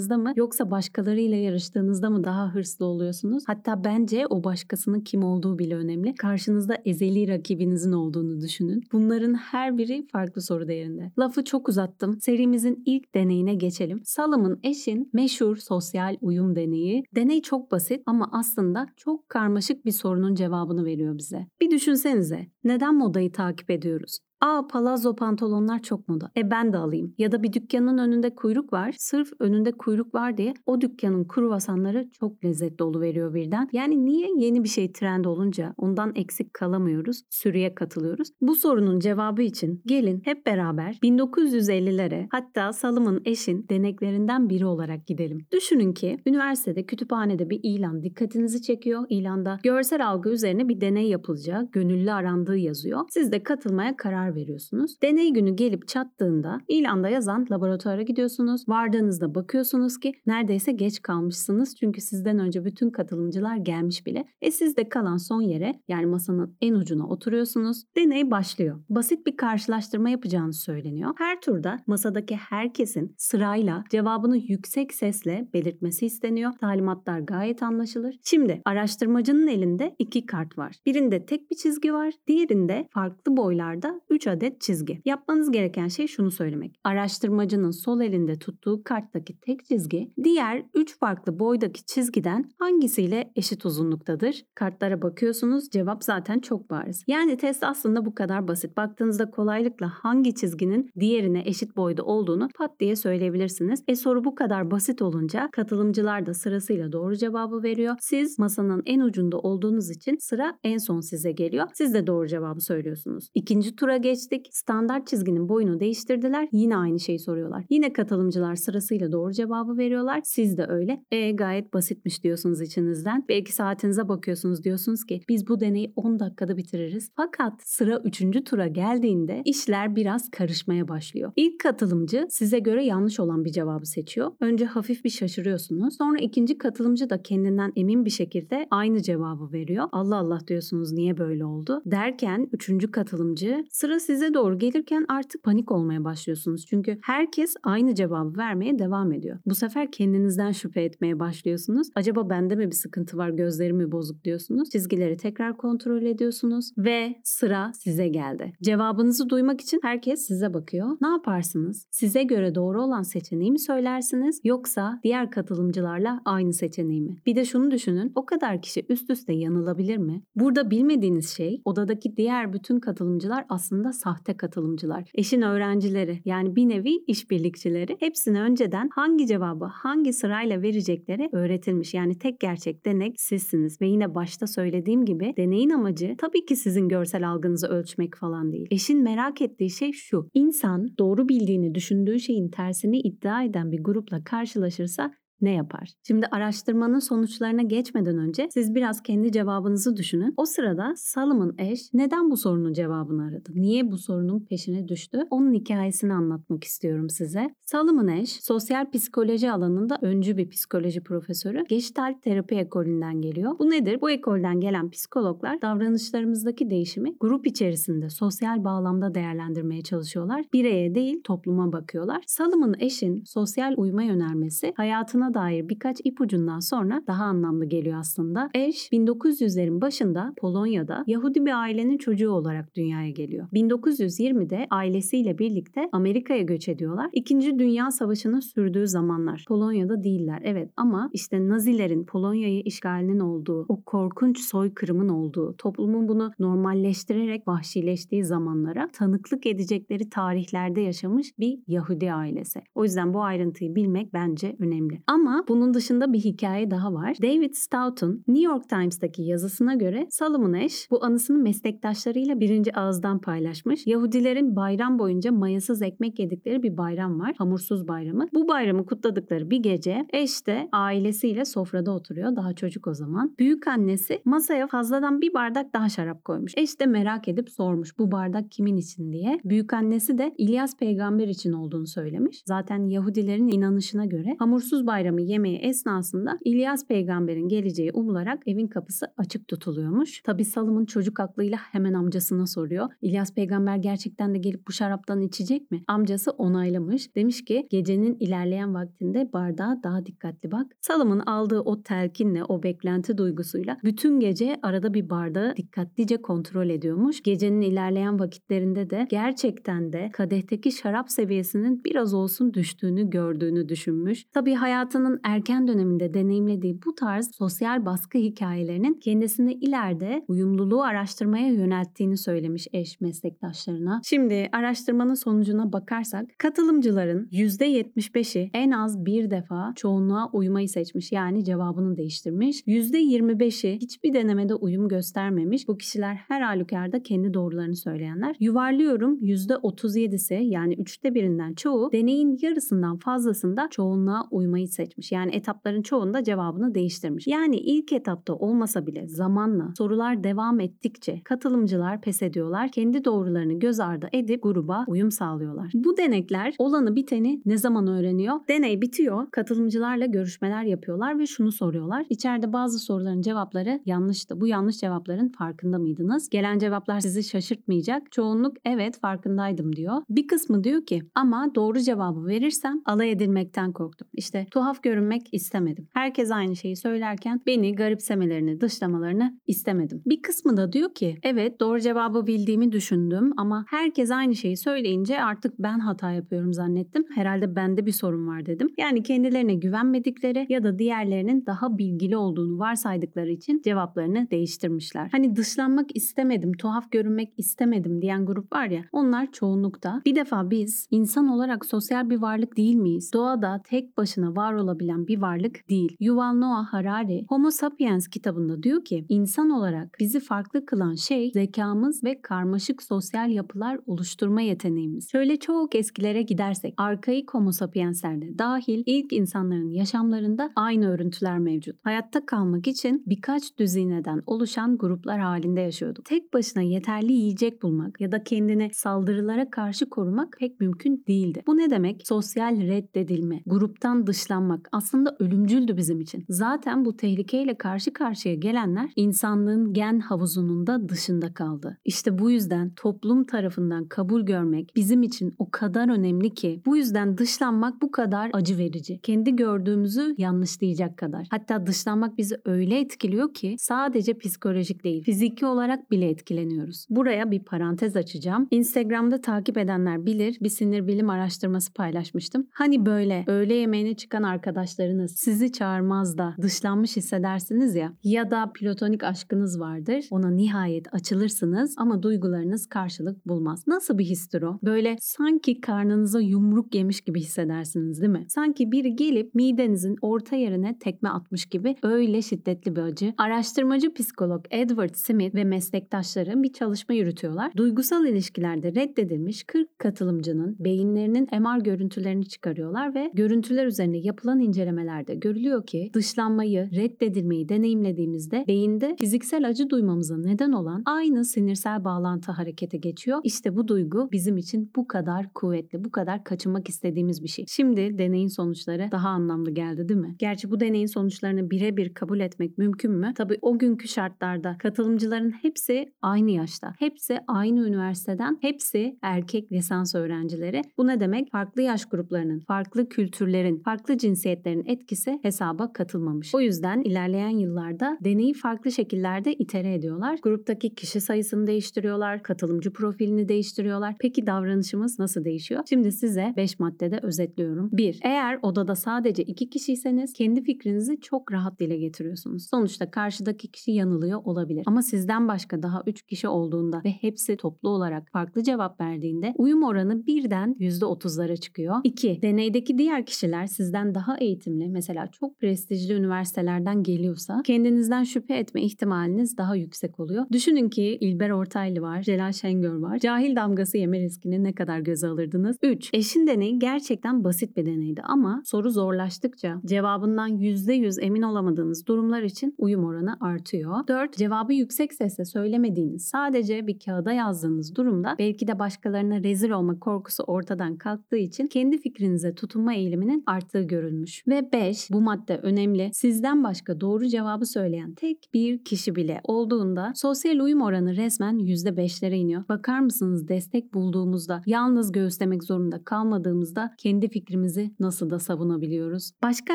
yarıştığınızda 0.00 0.18
mı 0.18 0.32
yoksa 0.36 0.70
başkalarıyla 0.70 1.36
yarıştığınızda 1.36 2.10
mı 2.10 2.24
daha 2.24 2.54
hırslı 2.54 2.86
oluyorsunuz? 2.86 3.44
Hatta 3.46 3.84
bence 3.84 4.26
o 4.26 4.44
başkasının 4.44 5.00
kim 5.00 5.24
olduğu 5.24 5.58
bile 5.58 5.76
önemli. 5.76 6.14
Karşınızda 6.14 6.78
ezeli 6.84 7.28
rakibinizin 7.28 7.92
olduğunu 7.92 8.40
düşünün. 8.40 8.82
Bunların 8.92 9.34
her 9.34 9.78
biri 9.78 10.06
farklı 10.12 10.42
soru 10.42 10.68
değerinde. 10.68 11.12
Lafı 11.18 11.44
çok 11.44 11.68
uzattım. 11.68 12.20
Serimizin 12.20 12.82
ilk 12.86 13.14
deneyine 13.14 13.54
geçelim. 13.54 14.00
Salomon 14.04 14.58
Eş'in 14.62 15.10
meşhur 15.12 15.56
sosyal 15.56 16.16
uyum 16.20 16.56
deneyi. 16.56 17.02
Deney 17.14 17.42
çok 17.42 17.70
basit 17.70 18.02
ama 18.06 18.28
aslında 18.32 18.86
çok 18.96 19.28
karmaşık 19.28 19.84
bir 19.84 19.92
sorunun 19.92 20.34
cevabını 20.34 20.84
veriyor 20.84 21.18
bize. 21.18 21.46
Bir 21.60 21.70
düşünsenize. 21.70 22.46
Neden 22.64 22.94
modayı 22.94 23.32
takip 23.32 23.70
ediyoruz? 23.70 24.18
Aa 24.40 24.66
palazzo 24.66 25.16
pantolonlar 25.16 25.82
çok 25.82 26.08
moda. 26.08 26.30
E 26.36 26.50
ben 26.50 26.72
de 26.72 26.78
alayım. 26.78 27.14
Ya 27.18 27.32
da 27.32 27.42
bir 27.42 27.52
dükkanın 27.52 27.98
önünde 27.98 28.34
kuyruk 28.34 28.72
var. 28.72 28.94
Sırf 28.98 29.32
önünde 29.38 29.72
kuyruk 29.72 30.14
var 30.14 30.36
diye 30.36 30.54
o 30.66 30.80
dükkanın 30.80 31.24
kruvasanları 31.24 32.10
çok 32.20 32.44
lezzetli 32.44 33.00
veriyor 33.00 33.34
birden. 33.34 33.68
Yani 33.72 34.04
niye 34.04 34.28
yeni 34.38 34.64
bir 34.64 34.68
şey 34.68 34.92
trend 34.92 35.24
olunca 35.24 35.74
ondan 35.76 36.12
eksik 36.14 36.54
kalamıyoruz, 36.54 37.22
sürüye 37.30 37.74
katılıyoruz? 37.74 38.28
Bu 38.40 38.54
sorunun 38.54 38.98
cevabı 38.98 39.42
için 39.42 39.82
gelin 39.86 40.22
hep 40.24 40.46
beraber 40.46 40.98
1950'lere 41.02 42.26
hatta 42.30 42.72
Salım'ın 42.72 43.22
eşin 43.24 43.66
deneklerinden 43.70 44.48
biri 44.48 44.66
olarak 44.66 45.06
gidelim. 45.06 45.46
Düşünün 45.52 45.92
ki 45.92 46.18
üniversitede 46.26 46.86
kütüphanede 46.86 47.50
bir 47.50 47.60
ilan 47.62 48.02
dikkatinizi 48.02 48.62
çekiyor. 48.62 49.06
İlanda 49.08 49.58
görsel 49.62 50.08
algı 50.08 50.30
üzerine 50.30 50.68
bir 50.68 50.80
deney 50.80 51.08
yapılacağı, 51.08 51.68
gönüllü 51.72 52.12
arandığı 52.12 52.56
yazıyor. 52.56 53.00
Siz 53.10 53.32
de 53.32 53.42
katılmaya 53.42 53.96
karar 53.96 54.29
veriyorsunuz. 54.34 55.02
Deney 55.02 55.32
günü 55.32 55.56
gelip 55.56 55.88
çattığında 55.88 56.60
ilanda 56.68 57.08
yazan 57.08 57.46
laboratuvara 57.50 58.02
gidiyorsunuz. 58.02 58.68
Vardığınızda 58.68 59.34
bakıyorsunuz 59.34 60.00
ki 60.00 60.12
neredeyse 60.26 60.72
geç 60.72 61.02
kalmışsınız. 61.02 61.76
Çünkü 61.76 62.00
sizden 62.00 62.38
önce 62.38 62.64
bütün 62.64 62.90
katılımcılar 62.90 63.56
gelmiş 63.56 64.06
bile. 64.06 64.24
E 64.42 64.50
siz 64.50 64.76
de 64.76 64.88
kalan 64.88 65.16
son 65.16 65.42
yere 65.42 65.80
yani 65.88 66.06
masanın 66.06 66.56
en 66.60 66.74
ucuna 66.74 67.06
oturuyorsunuz. 67.08 67.84
Deney 67.96 68.30
başlıyor. 68.30 68.80
Basit 68.88 69.26
bir 69.26 69.36
karşılaştırma 69.36 70.10
yapacağınız 70.10 70.60
söyleniyor. 70.60 71.10
Her 71.18 71.40
turda 71.40 71.78
masadaki 71.86 72.36
herkesin 72.36 73.14
sırayla 73.16 73.84
cevabını 73.90 74.36
yüksek 74.36 74.94
sesle 74.94 75.48
belirtmesi 75.54 76.06
isteniyor. 76.06 76.52
Talimatlar 76.60 77.20
gayet 77.20 77.62
anlaşılır. 77.62 78.16
Şimdi 78.24 78.62
araştırmacının 78.64 79.46
elinde 79.46 79.94
iki 79.98 80.26
kart 80.26 80.58
var. 80.58 80.76
Birinde 80.86 81.26
tek 81.26 81.50
bir 81.50 81.56
çizgi 81.56 81.92
var. 81.92 82.14
Diğerinde 82.26 82.88
farklı 82.90 83.36
boylarda 83.36 84.00
üç 84.10 84.19
3 84.20 84.26
adet 84.26 84.60
çizgi. 84.60 85.02
Yapmanız 85.04 85.50
gereken 85.50 85.88
şey 85.88 86.06
şunu 86.06 86.30
söylemek. 86.30 86.80
Araştırmacının 86.84 87.70
sol 87.70 88.00
elinde 88.00 88.38
tuttuğu 88.38 88.82
karttaki 88.84 89.40
tek 89.40 89.64
çizgi 89.64 90.12
diğer 90.24 90.62
3 90.74 90.98
farklı 90.98 91.38
boydaki 91.38 91.84
çizgiden 91.86 92.50
hangisiyle 92.58 93.32
eşit 93.36 93.66
uzunluktadır? 93.66 94.44
Kartlara 94.54 95.02
bakıyorsunuz 95.02 95.70
cevap 95.70 96.04
zaten 96.04 96.38
çok 96.38 96.70
bariz. 96.70 97.04
Yani 97.06 97.36
test 97.36 97.64
aslında 97.64 98.06
bu 98.06 98.14
kadar 98.14 98.48
basit. 98.48 98.76
Baktığınızda 98.76 99.30
kolaylıkla 99.30 99.88
hangi 99.88 100.34
çizginin 100.34 100.90
diğerine 101.00 101.42
eşit 101.46 101.76
boyda 101.76 102.02
olduğunu 102.02 102.48
pat 102.54 102.80
diye 102.80 102.96
söyleyebilirsiniz. 102.96 103.84
E 103.88 103.96
soru 103.96 104.24
bu 104.24 104.34
kadar 104.34 104.70
basit 104.70 105.02
olunca 105.02 105.48
katılımcılar 105.52 106.26
da 106.26 106.34
sırasıyla 106.34 106.92
doğru 106.92 107.16
cevabı 107.16 107.62
veriyor. 107.62 107.96
Siz 108.00 108.38
masanın 108.38 108.82
en 108.86 109.00
ucunda 109.00 109.38
olduğunuz 109.38 109.90
için 109.90 110.16
sıra 110.20 110.58
en 110.64 110.78
son 110.78 111.00
size 111.00 111.32
geliyor. 111.32 111.66
Siz 111.74 111.94
de 111.94 112.06
doğru 112.06 112.26
cevabı 112.26 112.60
söylüyorsunuz. 112.60 113.28
İkinci 113.34 113.76
tura 113.76 113.96
geçtik. 114.10 114.48
Standart 114.52 115.06
çizginin 115.06 115.48
boyunu 115.48 115.80
değiştirdiler. 115.80 116.48
Yine 116.52 116.76
aynı 116.76 117.00
şeyi 117.00 117.18
soruyorlar. 117.18 117.64
Yine 117.70 117.92
katılımcılar 117.92 118.54
sırasıyla 118.54 119.12
doğru 119.12 119.32
cevabı 119.32 119.78
veriyorlar. 119.78 120.20
Siz 120.24 120.58
de 120.58 120.66
öyle. 120.68 121.04
E 121.10 121.30
gayet 121.32 121.74
basitmiş 121.74 122.24
diyorsunuz 122.24 122.60
içinizden. 122.60 123.24
Belki 123.28 123.52
saatinize 123.52 124.08
bakıyorsunuz 124.08 124.64
diyorsunuz 124.64 125.04
ki 125.04 125.20
biz 125.28 125.48
bu 125.48 125.60
deneyi 125.60 125.92
10 125.96 126.18
dakikada 126.18 126.56
bitiririz. 126.56 127.10
Fakat 127.16 127.52
sıra 127.62 128.00
3. 128.04 128.44
tura 128.44 128.66
geldiğinde 128.66 129.42
işler 129.44 129.96
biraz 129.96 130.30
karışmaya 130.30 130.88
başlıyor. 130.88 131.32
İlk 131.36 131.60
katılımcı 131.60 132.26
size 132.30 132.58
göre 132.58 132.84
yanlış 132.84 133.20
olan 133.20 133.44
bir 133.44 133.52
cevabı 133.52 133.86
seçiyor. 133.86 134.32
Önce 134.40 134.64
hafif 134.64 135.04
bir 135.04 135.10
şaşırıyorsunuz. 135.10 135.96
Sonra 135.96 136.18
ikinci 136.18 136.58
katılımcı 136.58 137.10
da 137.10 137.22
kendinden 137.22 137.72
emin 137.76 138.04
bir 138.04 138.10
şekilde 138.10 138.66
aynı 138.70 139.02
cevabı 139.02 139.52
veriyor. 139.52 139.88
Allah 139.92 140.16
Allah 140.16 140.38
diyorsunuz 140.48 140.92
niye 140.92 141.18
böyle 141.18 141.44
oldu? 141.44 141.82
Derken 141.86 142.48
üçüncü 142.52 142.90
katılımcı 142.90 143.64
sıra 143.70 143.99
size 144.00 144.34
doğru 144.34 144.58
gelirken 144.58 145.04
artık 145.08 145.42
panik 145.42 145.72
olmaya 145.72 146.04
başlıyorsunuz. 146.04 146.66
Çünkü 146.66 146.98
herkes 147.02 147.54
aynı 147.62 147.94
cevabı 147.94 148.38
vermeye 148.38 148.78
devam 148.78 149.12
ediyor. 149.12 149.38
Bu 149.46 149.54
sefer 149.54 149.92
kendinizden 149.92 150.52
şüphe 150.52 150.82
etmeye 150.82 151.18
başlıyorsunuz. 151.20 151.88
Acaba 151.94 152.30
bende 152.30 152.56
mi 152.56 152.66
bir 152.66 152.76
sıkıntı 152.76 153.16
var 153.16 153.30
gözlerim 153.30 153.76
mi 153.76 153.92
bozuk 153.92 154.24
diyorsunuz. 154.24 154.70
Çizgileri 154.70 155.16
tekrar 155.16 155.56
kontrol 155.56 156.02
ediyorsunuz 156.02 156.70
ve 156.78 157.14
sıra 157.24 157.72
size 157.74 158.08
geldi. 158.08 158.52
Cevabınızı 158.62 159.28
duymak 159.28 159.60
için 159.60 159.80
herkes 159.82 160.26
size 160.26 160.54
bakıyor. 160.54 160.96
Ne 161.00 161.08
yaparsınız? 161.08 161.86
Size 161.90 162.22
göre 162.22 162.54
doğru 162.54 162.82
olan 162.82 163.02
seçeneği 163.02 163.52
mi 163.52 163.58
söylersiniz 163.58 164.40
yoksa 164.44 165.00
diğer 165.02 165.30
katılımcılarla 165.30 166.20
aynı 166.24 166.52
seçeneği 166.52 167.02
mi? 167.02 167.16
Bir 167.26 167.36
de 167.36 167.44
şunu 167.44 167.70
düşünün. 167.70 168.12
O 168.14 168.26
kadar 168.26 168.62
kişi 168.62 168.86
üst 168.88 169.10
üste 169.10 169.32
yanılabilir 169.32 169.96
mi? 169.96 170.22
Burada 170.36 170.70
bilmediğiniz 170.70 171.30
şey 171.30 171.62
odadaki 171.64 172.16
diğer 172.16 172.52
bütün 172.52 172.80
katılımcılar 172.80 173.44
aslında 173.48 173.89
sahte 173.92 174.36
katılımcılar. 174.36 175.10
Eşin 175.14 175.42
öğrencileri 175.42 176.22
yani 176.24 176.56
bir 176.56 176.68
nevi 176.68 176.96
işbirlikçileri 177.06 177.96
hepsine 178.00 178.40
önceden 178.40 178.88
hangi 178.94 179.26
cevabı 179.26 179.64
hangi 179.64 180.12
sırayla 180.12 180.62
verecekleri 180.62 181.28
öğretilmiş. 181.32 181.94
Yani 181.94 182.18
tek 182.18 182.40
gerçek 182.40 182.86
denek 182.86 183.14
sizsiniz 183.20 183.80
ve 183.80 183.86
yine 183.86 184.14
başta 184.14 184.46
söylediğim 184.46 185.04
gibi 185.04 185.34
deneyin 185.36 185.70
amacı 185.70 186.14
tabii 186.18 186.46
ki 186.46 186.56
sizin 186.56 186.88
görsel 186.88 187.28
algınızı 187.28 187.66
ölçmek 187.66 188.16
falan 188.16 188.52
değil. 188.52 188.66
Eşin 188.70 189.02
merak 189.02 189.42
ettiği 189.42 189.70
şey 189.70 189.92
şu. 189.92 190.28
İnsan 190.34 190.88
doğru 190.98 191.28
bildiğini 191.28 191.74
düşündüğü 191.74 192.20
şeyin 192.20 192.48
tersini 192.48 193.00
iddia 193.00 193.44
eden 193.44 193.72
bir 193.72 193.82
grupla 193.82 194.24
karşılaşırsa 194.24 195.12
ne 195.42 195.52
yapar? 195.54 195.92
Şimdi 196.06 196.26
araştırmanın 196.26 196.98
sonuçlarına 196.98 197.62
geçmeden 197.62 198.18
önce 198.18 198.48
siz 198.50 198.74
biraz 198.74 199.02
kendi 199.02 199.32
cevabınızı 199.32 199.96
düşünün. 199.96 200.34
O 200.36 200.44
sırada 200.44 200.92
Salomon 200.96 201.54
eş 201.58 201.94
neden 201.94 202.30
bu 202.30 202.36
sorunun 202.36 202.72
cevabını 202.72 203.24
aradı? 203.24 203.50
Niye 203.54 203.90
bu 203.90 203.98
sorunun 203.98 204.40
peşine 204.40 204.88
düştü? 204.88 205.26
Onun 205.30 205.54
hikayesini 205.54 206.12
anlatmak 206.14 206.64
istiyorum 206.64 207.10
size. 207.10 207.54
Salomon 207.62 208.08
eş 208.08 208.42
sosyal 208.44 208.90
psikoloji 208.90 209.50
alanında 209.50 209.98
öncü 210.02 210.36
bir 210.36 210.48
psikoloji 210.48 211.00
profesörü. 211.00 211.64
Gestalt 211.68 212.22
terapi 212.22 212.54
ekolünden 212.54 213.20
geliyor. 213.20 213.58
Bu 213.58 213.70
nedir? 213.70 214.00
Bu 214.00 214.10
ekolden 214.10 214.60
gelen 214.60 214.90
psikologlar 214.90 215.62
davranışlarımızdaki 215.62 216.70
değişimi 216.70 217.14
grup 217.20 217.46
içerisinde 217.46 218.10
sosyal 218.10 218.64
bağlamda 218.64 219.14
değerlendirmeye 219.14 219.82
çalışıyorlar. 219.82 220.44
Bireye 220.52 220.94
değil 220.94 221.20
topluma 221.24 221.72
bakıyorlar. 221.72 222.22
Salomon 222.26 222.74
eşin 222.78 223.24
sosyal 223.24 223.74
uyma 223.76 224.02
önermesi 224.02 224.72
hayatına 224.76 225.29
dair 225.34 225.68
birkaç 225.68 225.96
ipucundan 226.04 226.60
sonra 226.60 227.02
daha 227.06 227.24
anlamlı 227.24 227.64
geliyor 227.64 227.98
aslında. 227.98 228.50
Eş 228.54 228.88
1900'lerin 228.92 229.80
başında 229.80 230.32
Polonya'da 230.40 231.04
Yahudi 231.06 231.46
bir 231.46 231.60
ailenin 231.60 231.98
çocuğu 231.98 232.30
olarak 232.30 232.74
dünyaya 232.74 233.10
geliyor. 233.10 233.48
1920'de 233.52 234.66
ailesiyle 234.70 235.38
birlikte 235.38 235.88
Amerika'ya 235.92 236.42
göç 236.42 236.68
ediyorlar. 236.68 237.10
İkinci 237.12 237.58
Dünya 237.58 237.90
Savaşı'nın 237.90 238.40
sürdüğü 238.40 238.86
zamanlar. 238.86 239.44
Polonya'da 239.48 240.04
değiller 240.04 240.42
evet 240.44 240.70
ama 240.76 241.10
işte 241.12 241.48
Nazilerin 241.48 242.04
Polonya'yı 242.04 242.62
işgalinin 242.64 243.20
olduğu, 243.20 243.66
o 243.68 243.82
korkunç 243.82 244.38
soykırımın 244.40 245.08
olduğu, 245.08 245.54
toplumun 245.58 246.08
bunu 246.08 246.32
normalleştirerek 246.38 247.48
vahşileştiği 247.48 248.24
zamanlara 248.24 248.88
tanıklık 248.92 249.46
edecekleri 249.46 250.10
tarihlerde 250.10 250.80
yaşamış 250.80 251.38
bir 251.38 251.58
Yahudi 251.66 252.12
ailesi. 252.12 252.60
O 252.74 252.84
yüzden 252.84 253.14
bu 253.14 253.22
ayrıntıyı 253.22 253.74
bilmek 253.74 254.12
bence 254.12 254.56
önemli. 254.58 255.02
Ama 255.06 255.19
ama 255.20 255.44
bunun 255.48 255.74
dışında 255.74 256.12
bir 256.12 256.18
hikaye 256.18 256.70
daha 256.70 256.94
var. 256.94 257.16
David 257.22 257.54
Stout'un 257.54 258.24
New 258.28 258.52
York 258.52 258.68
Times'taki 258.68 259.22
yazısına 259.22 259.74
göre 259.74 260.06
Solomon 260.10 260.52
Ash 260.52 260.88
bu 260.90 261.04
anısını 261.04 261.38
meslektaşlarıyla 261.38 262.40
birinci 262.40 262.76
ağızdan 262.76 263.20
paylaşmış. 263.20 263.86
Yahudilerin 263.86 264.56
bayram 264.56 264.98
boyunca 264.98 265.32
mayasız 265.32 265.82
ekmek 265.82 266.18
yedikleri 266.18 266.62
bir 266.62 266.76
bayram 266.76 267.20
var. 267.20 267.34
Hamursuz 267.38 267.88
bayramı. 267.88 268.26
Bu 268.34 268.48
bayramı 268.48 268.86
kutladıkları 268.86 269.50
bir 269.50 269.58
gece 269.58 270.06
Ash 270.14 270.46
de 270.46 270.68
ailesiyle 270.72 271.44
sofrada 271.44 271.92
oturuyor. 271.92 272.36
Daha 272.36 272.54
çocuk 272.54 272.86
o 272.86 272.94
zaman. 272.94 273.34
Büyük 273.38 273.66
annesi 273.66 274.22
masaya 274.24 274.66
fazladan 274.66 275.20
bir 275.20 275.34
bardak 275.34 275.74
daha 275.74 275.88
şarap 275.88 276.24
koymuş. 276.24 276.58
Ash 276.58 276.80
de 276.80 276.86
merak 276.86 277.28
edip 277.28 277.50
sormuş 277.50 277.98
bu 277.98 278.12
bardak 278.12 278.50
kimin 278.50 278.76
için 278.76 279.12
diye. 279.12 279.40
Büyük 279.44 279.72
annesi 279.72 280.18
de 280.18 280.34
İlyas 280.38 280.76
peygamber 280.76 281.28
için 281.28 281.52
olduğunu 281.52 281.86
söylemiş. 281.86 282.42
Zaten 282.46 282.86
Yahudilerin 282.86 283.48
inanışına 283.48 284.06
göre 284.06 284.36
hamursuz 284.38 284.86
bayramı 284.86 285.09
bayramı 285.10 285.20
yemeği 285.20 285.58
esnasında 285.58 286.38
İlyas 286.44 286.86
peygamberin 286.86 287.48
geleceği 287.48 287.90
umularak 287.92 288.48
evin 288.48 288.66
kapısı 288.66 289.06
açık 289.16 289.48
tutuluyormuş. 289.48 290.22
Tabi 290.22 290.44
Salım'ın 290.44 290.84
çocuk 290.84 291.20
aklıyla 291.20 291.58
hemen 291.72 291.92
amcasına 291.92 292.46
soruyor. 292.46 292.88
İlyas 293.02 293.34
peygamber 293.34 293.76
gerçekten 293.76 294.34
de 294.34 294.38
gelip 294.38 294.66
bu 294.68 294.72
şaraptan 294.72 295.20
içecek 295.20 295.70
mi? 295.70 295.82
Amcası 295.88 296.30
onaylamış. 296.30 297.16
Demiş 297.16 297.44
ki 297.44 297.66
gecenin 297.70 298.16
ilerleyen 298.20 298.74
vaktinde 298.74 299.32
bardağa 299.32 299.80
daha 299.82 300.06
dikkatli 300.06 300.52
bak. 300.52 300.66
Salım'ın 300.80 301.20
aldığı 301.20 301.60
o 301.60 301.82
telkinle, 301.82 302.44
o 302.44 302.62
beklenti 302.62 303.18
duygusuyla 303.18 303.76
bütün 303.84 304.20
gece 304.20 304.56
arada 304.62 304.94
bir 304.94 305.10
bardağı 305.10 305.56
dikkatlice 305.56 306.22
kontrol 306.22 306.68
ediyormuş. 306.68 307.22
Gecenin 307.22 307.60
ilerleyen 307.60 308.18
vakitlerinde 308.18 308.90
de 308.90 309.06
gerçekten 309.10 309.92
de 309.92 310.10
kadehteki 310.12 310.72
şarap 310.72 311.10
seviyesinin 311.10 311.84
biraz 311.84 312.14
olsun 312.14 312.54
düştüğünü 312.54 313.10
gördüğünü 313.10 313.68
düşünmüş. 313.68 314.24
Tabi 314.32 314.54
hayatının 314.54 314.89
hayatının 314.90 315.20
erken 315.24 315.68
döneminde 315.68 316.14
deneyimlediği 316.14 316.78
bu 316.86 316.94
tarz 316.94 317.30
sosyal 317.34 317.84
baskı 317.84 318.18
hikayelerinin 318.18 318.94
kendisini 318.94 319.52
ileride 319.52 320.24
uyumluluğu 320.28 320.82
araştırmaya 320.82 321.48
yönelttiğini 321.48 322.16
söylemiş 322.16 322.66
eş 322.72 323.00
meslektaşlarına. 323.00 324.00
Şimdi 324.04 324.48
araştırmanın 324.52 325.14
sonucuna 325.14 325.72
bakarsak 325.72 326.26
katılımcıların 326.38 327.28
%75'i 327.32 328.50
en 328.54 328.70
az 328.70 329.06
bir 329.06 329.30
defa 329.30 329.72
çoğunluğa 329.76 330.30
uymayı 330.32 330.68
seçmiş 330.68 331.12
yani 331.12 331.44
cevabını 331.44 331.96
değiştirmiş. 331.96 332.62
%25'i 332.66 333.76
hiçbir 333.76 334.12
denemede 334.12 334.54
uyum 334.54 334.88
göstermemiş. 334.88 335.68
Bu 335.68 335.78
kişiler 335.78 336.14
her 336.14 336.40
halükarda 336.40 337.02
kendi 337.02 337.34
doğrularını 337.34 337.76
söyleyenler. 337.76 338.36
Yuvarlıyorum 338.40 339.18
%37'si 339.18 340.34
yani 340.34 340.74
üçte 340.74 341.14
birinden 341.14 341.54
çoğu 341.54 341.92
deneyin 341.92 342.38
yarısından 342.42 342.96
fazlasında 342.98 343.68
çoğunluğa 343.70 344.28
uymayı 344.30 344.68
seçmiş 344.68 344.79
etmiş. 344.80 345.12
Yani 345.12 345.34
etapların 345.34 345.82
çoğunda 345.82 346.24
cevabını 346.24 346.74
değiştirmiş. 346.74 347.26
Yani 347.26 347.56
ilk 347.56 347.92
etapta 347.92 348.34
olmasa 348.34 348.86
bile 348.86 349.08
zamanla 349.08 349.72
sorular 349.78 350.24
devam 350.24 350.60
ettikçe 350.60 351.20
katılımcılar 351.24 352.00
pes 352.00 352.22
ediyorlar. 352.22 352.68
Kendi 352.72 353.04
doğrularını 353.04 353.58
göz 353.58 353.80
ardı 353.80 354.08
edip 354.12 354.42
gruba 354.42 354.84
uyum 354.88 355.10
sağlıyorlar. 355.10 355.72
Bu 355.74 355.96
denekler 355.96 356.54
olanı 356.58 356.96
biteni 356.96 357.42
ne 357.46 357.58
zaman 357.58 357.86
öğreniyor? 357.86 358.36
Deney 358.48 358.82
bitiyor. 358.82 359.30
Katılımcılarla 359.30 360.06
görüşmeler 360.06 360.62
yapıyorlar 360.62 361.18
ve 361.18 361.26
şunu 361.26 361.52
soruyorlar. 361.52 362.06
İçeride 362.10 362.52
bazı 362.52 362.78
soruların 362.78 363.22
cevapları 363.22 363.80
yanlıştı. 363.86 364.40
Bu 364.40 364.46
yanlış 364.46 364.78
cevapların 364.78 365.28
farkında 365.28 365.78
mıydınız? 365.78 366.28
Gelen 366.28 366.58
cevaplar 366.58 367.00
sizi 367.00 367.24
şaşırtmayacak. 367.24 368.12
Çoğunluk 368.12 368.56
evet 368.64 369.00
farkındaydım 369.00 369.76
diyor. 369.76 370.02
Bir 370.10 370.26
kısmı 370.26 370.64
diyor 370.64 370.86
ki 370.86 371.02
ama 371.14 371.54
doğru 371.54 371.80
cevabı 371.80 372.26
verirsem 372.26 372.82
alay 372.84 373.10
edilmekten 373.10 373.72
korktum. 373.72 374.08
İşte 374.12 374.46
tuhaf 374.50 374.69
Tuhaf 374.70 374.82
görünmek 374.82 375.22
istemedim. 375.32 375.88
Herkes 375.94 376.30
aynı 376.30 376.56
şeyi 376.56 376.76
söylerken 376.76 377.40
beni 377.46 377.74
garipsemelerini, 377.74 378.60
dışlamalarını 378.60 379.38
istemedim. 379.46 380.02
Bir 380.06 380.22
kısmı 380.22 380.56
da 380.56 380.72
diyor 380.72 380.94
ki 380.94 381.18
evet 381.22 381.60
doğru 381.60 381.80
cevabı 381.80 382.26
bildiğimi 382.26 382.72
düşündüm 382.72 383.32
ama 383.36 383.64
herkes 383.68 384.10
aynı 384.10 384.34
şeyi 384.34 384.56
söyleyince 384.56 385.22
artık 385.22 385.58
ben 385.58 385.78
hata 385.78 386.12
yapıyorum 386.12 386.52
zannettim. 386.52 387.04
Herhalde 387.14 387.56
bende 387.56 387.86
bir 387.86 387.92
sorun 387.92 388.26
var 388.26 388.46
dedim. 388.46 388.68
Yani 388.78 389.02
kendilerine 389.02 389.54
güvenmedikleri 389.54 390.46
ya 390.48 390.64
da 390.64 390.78
diğerlerinin 390.78 391.46
daha 391.46 391.78
bilgili 391.78 392.16
olduğunu 392.16 392.58
varsaydıkları 392.58 393.30
için 393.30 393.62
cevaplarını 393.64 394.30
değiştirmişler. 394.30 395.08
Hani 395.12 395.36
dışlanmak 395.36 395.96
istemedim, 395.96 396.52
tuhaf 396.52 396.92
görünmek 396.92 397.32
istemedim 397.36 398.02
diyen 398.02 398.26
grup 398.26 398.52
var 398.52 398.66
ya 398.66 398.82
onlar 398.92 399.32
çoğunlukta. 399.32 400.02
Bir 400.06 400.14
defa 400.14 400.50
biz 400.50 400.88
insan 400.90 401.28
olarak 401.28 401.66
sosyal 401.66 402.10
bir 402.10 402.22
varlık 402.22 402.56
değil 402.56 402.76
miyiz? 402.76 403.10
Doğada 403.14 403.62
tek 403.64 403.96
başına 403.96 404.36
var 404.36 404.59
olabilen 404.60 405.06
bir 405.06 405.20
varlık 405.20 405.68
değil. 405.68 405.96
Yuval 406.00 406.32
Noah 406.32 406.66
Harari 406.66 407.24
Homo 407.28 407.50
sapiens 407.50 408.08
kitabında 408.08 408.62
diyor 408.62 408.84
ki 408.84 409.04
insan 409.08 409.50
olarak 409.50 409.96
bizi 410.00 410.20
farklı 410.20 410.66
kılan 410.66 410.94
şey 410.94 411.30
zekamız 411.34 412.04
ve 412.04 412.22
karmaşık 412.22 412.82
sosyal 412.82 413.30
yapılar 413.30 413.78
oluşturma 413.86 414.40
yeteneğimiz. 414.40 415.10
Şöyle 415.12 415.36
çok 415.36 415.74
eskilere 415.74 416.22
gidersek 416.22 416.74
arkaik 416.76 417.34
Homo 417.34 417.52
sapienslerde 417.52 418.38
dahil 418.38 418.82
ilk 418.86 419.12
insanların 419.12 419.70
yaşamlarında 419.70 420.50
aynı 420.56 420.90
örüntüler 420.90 421.38
mevcut. 421.38 421.76
Hayatta 421.84 422.26
kalmak 422.26 422.66
için 422.66 423.02
birkaç 423.06 423.58
düzineden 423.58 424.22
oluşan 424.26 424.78
gruplar 424.78 425.20
halinde 425.20 425.60
yaşıyordu. 425.60 426.02
Tek 426.04 426.34
başına 426.34 426.62
yeterli 426.62 427.12
yiyecek 427.12 427.62
bulmak 427.62 428.00
ya 428.00 428.12
da 428.12 428.22
kendini 428.24 428.70
saldırılara 428.72 429.50
karşı 429.50 429.90
korumak 429.90 430.36
pek 430.40 430.60
mümkün 430.60 431.04
değildi. 431.08 431.42
Bu 431.46 431.56
ne 431.56 431.70
demek? 431.70 432.06
Sosyal 432.08 432.60
reddedilme, 432.60 433.42
gruptan 433.46 434.06
dışlanmak 434.50 434.68
aslında 434.72 435.16
ölümcüldü 435.18 435.76
bizim 435.76 436.00
için. 436.00 436.24
Zaten 436.28 436.84
bu 436.84 436.96
tehlikeyle 436.96 437.54
karşı 437.54 437.92
karşıya 437.92 438.34
gelenler 438.34 438.90
insanlığın 438.96 439.72
gen 439.72 440.00
havuzunun 440.00 440.66
da 440.66 440.88
dışında 440.88 441.34
kaldı. 441.34 441.78
İşte 441.84 442.18
bu 442.18 442.30
yüzden 442.30 442.70
toplum 442.76 443.24
tarafından 443.24 443.84
kabul 443.84 444.22
görmek 444.22 444.76
bizim 444.76 445.02
için 445.02 445.34
o 445.38 445.50
kadar 445.50 445.88
önemli 445.88 446.34
ki 446.34 446.62
bu 446.66 446.76
yüzden 446.76 447.18
dışlanmak 447.18 447.82
bu 447.82 447.90
kadar 447.90 448.30
acı 448.32 448.58
verici. 448.58 449.00
Kendi 449.02 449.36
gördüğümüzü 449.36 450.14
yanlışlayacak 450.18 450.96
kadar. 450.96 451.26
Hatta 451.30 451.66
dışlanmak 451.66 452.18
bizi 452.18 452.36
öyle 452.44 452.80
etkiliyor 452.80 453.34
ki 453.34 453.56
sadece 453.58 454.18
psikolojik 454.18 454.84
değil, 454.84 455.04
fiziki 455.04 455.46
olarak 455.46 455.90
bile 455.90 456.08
etkileniyoruz. 456.08 456.86
Buraya 456.90 457.30
bir 457.30 457.44
parantez 457.44 457.96
açacağım. 457.96 458.48
Instagram'da 458.50 459.20
takip 459.20 459.58
edenler 459.58 460.06
bilir 460.06 460.38
bir 460.40 460.48
sinir 460.48 460.86
bilim 460.86 461.10
araştırması 461.10 461.72
paylaşmıştım. 461.72 462.46
Hani 462.52 462.86
böyle 462.86 463.24
öğle 463.26 463.54
yemeğine 463.54 463.94
çıkan 463.94 464.22
arkadaşlarınız 464.40 465.14
sizi 465.16 465.52
çağırmaz 465.52 466.18
da 466.18 466.34
dışlanmış 466.42 466.96
hissedersiniz 466.96 467.74
ya 467.74 467.92
ya 468.04 468.30
da 468.30 468.52
platonik 468.54 469.04
aşkınız 469.04 469.60
vardır. 469.60 470.04
Ona 470.10 470.30
nihayet 470.30 470.94
açılırsınız 470.94 471.74
ama 471.78 472.02
duygularınız 472.02 472.66
karşılık 472.66 473.26
bulmaz. 473.26 473.64
Nasıl 473.66 473.98
bir 473.98 474.04
histir 474.04 474.42
o? 474.42 474.58
Böyle 474.62 474.96
sanki 475.00 475.60
karnınıza 475.60 476.20
yumruk 476.20 476.74
yemiş 476.74 477.00
gibi 477.00 477.20
hissedersiniz 477.20 478.00
değil 478.00 478.12
mi? 478.12 478.24
Sanki 478.28 478.72
biri 478.72 478.96
gelip 478.96 479.34
midenizin 479.34 479.96
orta 480.02 480.36
yerine 480.36 480.78
tekme 480.78 481.08
atmış 481.08 481.46
gibi 481.46 481.76
öyle 481.82 482.22
şiddetli 482.22 482.76
bir 482.76 482.82
acı. 482.82 483.14
Araştırmacı 483.18 483.94
psikolog 483.94 484.44
Edward 484.50 484.94
Smith 484.94 485.34
ve 485.34 485.44
meslektaşları 485.44 486.42
bir 486.42 486.52
çalışma 486.52 486.94
yürütüyorlar. 486.94 487.52
Duygusal 487.56 488.06
ilişkilerde 488.06 488.74
reddedilmiş 488.74 489.44
40 489.44 489.78
katılımcının 489.78 490.56
beyinlerinin 490.58 491.28
MR 491.40 491.60
görüntülerini 491.60 492.28
çıkarıyorlar 492.28 492.94
ve 492.94 493.10
görüntüler 493.14 493.66
üzerine 493.66 493.98
yapılan 493.98 494.29
incelemelerde 494.38 495.14
görülüyor 495.14 495.66
ki 495.66 495.90
dışlanmayı, 495.94 496.70
reddedilmeyi 496.72 497.48
deneyimlediğimizde 497.48 498.44
beyinde 498.48 498.96
fiziksel 499.00 499.48
acı 499.48 499.70
duymamıza 499.70 500.16
neden 500.16 500.52
olan 500.52 500.82
aynı 500.86 501.24
sinirsel 501.24 501.84
bağlantı 501.84 502.32
harekete 502.32 502.78
geçiyor. 502.78 503.20
İşte 503.24 503.56
bu 503.56 503.68
duygu 503.68 504.08
bizim 504.12 504.36
için 504.36 504.70
bu 504.76 504.88
kadar 504.88 505.32
kuvvetli, 505.32 505.84
bu 505.84 505.90
kadar 505.90 506.24
kaçınmak 506.24 506.68
istediğimiz 506.68 507.22
bir 507.22 507.28
şey. 507.28 507.44
Şimdi 507.48 507.98
deneyin 507.98 508.28
sonuçları 508.28 508.88
daha 508.92 509.08
anlamlı 509.08 509.50
geldi 509.50 509.88
değil 509.88 510.00
mi? 510.00 510.16
Gerçi 510.18 510.50
bu 510.50 510.60
deneyin 510.60 510.86
sonuçlarını 510.86 511.50
birebir 511.50 511.94
kabul 511.94 512.20
etmek 512.20 512.58
mümkün 512.58 512.92
mü? 512.92 513.12
Tabii 513.16 513.38
o 513.42 513.58
günkü 513.58 513.88
şartlarda 513.88 514.56
katılımcıların 514.58 515.30
hepsi 515.30 515.92
aynı 516.02 516.30
yaşta. 516.30 516.74
Hepsi 516.78 517.18
aynı 517.28 517.68
üniversiteden, 517.68 518.38
hepsi 518.40 518.98
erkek 519.02 519.52
lisans 519.52 519.94
öğrencileri. 519.94 520.62
Bu 520.78 520.86
ne 520.86 521.00
demek? 521.00 521.30
Farklı 521.30 521.62
yaş 521.62 521.84
gruplarının, 521.84 522.38
farklı 522.38 522.88
kültürlerin, 522.88 523.58
farklı 523.58 523.98
cinsiyetlerin 524.20 524.64
etkisi 524.66 525.18
hesaba 525.22 525.72
katılmamış. 525.72 526.34
O 526.34 526.40
yüzden 526.40 526.82
ilerleyen 526.82 527.38
yıllarda 527.38 527.98
deneyi 528.04 528.34
farklı 528.34 528.72
şekillerde 528.72 529.34
itere 529.34 529.74
ediyorlar. 529.74 530.18
Gruptaki 530.22 530.74
kişi 530.74 531.00
sayısını 531.00 531.46
değiştiriyorlar, 531.46 532.22
katılımcı 532.22 532.72
profilini 532.72 533.28
değiştiriyorlar. 533.28 533.94
Peki 534.00 534.26
davranışımız 534.26 534.98
nasıl 534.98 535.24
değişiyor? 535.24 535.62
Şimdi 535.68 535.92
size 535.92 536.34
5 536.36 536.58
maddede 536.58 537.00
özetliyorum. 537.02 537.70
1. 537.72 538.00
Eğer 538.02 538.38
odada 538.42 538.74
sadece 538.74 539.22
2 539.22 539.50
kişiyseniz 539.50 540.12
kendi 540.12 540.42
fikrinizi 540.42 541.00
çok 541.00 541.32
rahat 541.32 541.60
dile 541.60 541.76
getiriyorsunuz. 541.76 542.46
Sonuçta 542.50 542.90
karşıdaki 542.90 543.48
kişi 543.48 543.72
yanılıyor 543.72 544.20
olabilir. 544.24 544.62
Ama 544.66 544.82
sizden 544.82 545.28
başka 545.28 545.62
daha 545.62 545.82
3 545.86 546.02
kişi 546.02 546.28
olduğunda 546.28 546.82
ve 546.84 546.90
hepsi 546.90 547.36
toplu 547.36 547.68
olarak 547.68 548.10
farklı 548.12 548.42
cevap 548.42 548.80
verdiğinde 548.80 549.34
uyum 549.36 549.62
oranı 549.62 550.06
birden 550.06 550.56
%30'lara 550.60 551.36
çıkıyor. 551.40 551.76
2. 551.84 552.22
Deneydeki 552.22 552.78
diğer 552.78 553.06
kişiler 553.06 553.46
sizden 553.46 553.94
daha 553.94 553.99
eğitimli, 554.20 554.68
mesela 554.68 555.06
çok 555.06 555.40
prestijli 555.40 555.94
üniversitelerden 555.94 556.82
geliyorsa 556.82 557.42
kendinizden 557.44 558.04
şüphe 558.04 558.34
etme 558.34 558.62
ihtimaliniz 558.62 559.38
daha 559.38 559.56
yüksek 559.56 560.00
oluyor. 560.00 560.26
Düşünün 560.32 560.68
ki 560.68 560.98
İlber 561.00 561.30
Ortaylı 561.30 561.80
var, 561.80 562.02
Celal 562.02 562.32
Şengör 562.32 562.74
var. 562.74 562.98
Cahil 562.98 563.36
damgası 563.36 563.78
yeme 563.78 564.00
riskini 564.00 564.44
ne 564.44 564.52
kadar 564.52 564.80
göze 564.80 565.06
alırdınız? 565.06 565.56
3. 565.62 565.90
Eşin 565.92 566.26
deneyi 566.26 566.58
gerçekten 566.58 567.24
basit 567.24 567.56
bir 567.56 567.66
deneydi 567.66 568.02
ama 568.02 568.42
soru 568.44 568.70
zorlaştıkça 568.70 569.60
cevabından 569.66 570.28
%100 570.28 571.00
emin 571.00 571.22
olamadığınız 571.22 571.86
durumlar 571.86 572.22
için 572.22 572.54
uyum 572.58 572.84
oranı 572.84 573.16
artıyor. 573.20 573.86
4. 573.88 574.16
Cevabı 574.16 574.54
yüksek 574.54 574.94
sesle 574.94 575.24
söylemediğiniz, 575.24 576.04
sadece 576.04 576.66
bir 576.66 576.78
kağıda 576.78 577.12
yazdığınız 577.12 577.76
durumda 577.76 578.16
belki 578.18 578.46
de 578.46 578.58
başkalarına 578.58 579.22
rezil 579.22 579.50
olma 579.50 579.78
korkusu 579.78 580.22
ortadan 580.22 580.76
kalktığı 580.76 581.16
için 581.16 581.46
kendi 581.46 581.78
fikrinize 581.78 582.34
tutunma 582.34 582.74
eğiliminin 582.74 583.22
arttığı 583.26 583.62
görülmüş. 583.90 584.28
Ve 584.28 584.52
5. 584.52 584.90
Bu 584.92 585.00
madde 585.00 585.36
önemli. 585.36 585.90
Sizden 585.92 586.44
başka 586.44 586.80
doğru 586.80 587.08
cevabı 587.08 587.46
söyleyen 587.46 587.94
tek 587.94 588.30
bir 588.34 588.64
kişi 588.64 588.96
bile 588.96 589.20
olduğunda 589.24 589.92
sosyal 589.94 590.38
uyum 590.38 590.60
oranı 590.60 590.96
resmen 590.96 591.38
%5'lere 591.38 592.14
iniyor. 592.14 592.44
Bakar 592.48 592.80
mısınız 592.80 593.28
destek 593.28 593.74
bulduğumuzda, 593.74 594.42
yalnız 594.46 594.92
göğüslemek 594.92 595.44
zorunda 595.44 595.84
kalmadığımızda 595.84 596.74
kendi 596.78 597.08
fikrimizi 597.08 597.70
nasıl 597.80 598.10
da 598.10 598.18
savunabiliyoruz. 598.18 599.10
Başka 599.22 599.54